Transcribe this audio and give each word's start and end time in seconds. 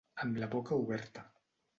Amb 0.23 0.39
la 0.43 0.47
boca 0.55 0.79
oberta. 0.85 1.25